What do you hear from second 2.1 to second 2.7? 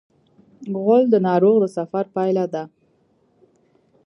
پایله ده.